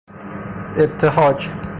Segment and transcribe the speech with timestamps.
[0.77, 1.61] اِبتهاج